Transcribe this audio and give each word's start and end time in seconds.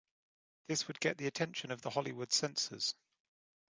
This 0.65 0.87
would 0.87 0.99
get 0.99 1.19
the 1.19 1.27
attention 1.27 1.69
of 1.69 1.83
the 1.83 1.91
Hollywood 1.91 2.33
censors. 2.33 2.95